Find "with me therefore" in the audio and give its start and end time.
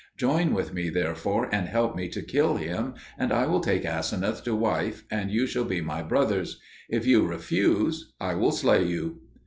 0.55-1.47